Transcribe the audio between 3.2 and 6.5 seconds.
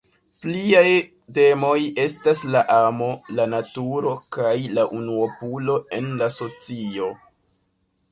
la naturo kaj la unuopulo en la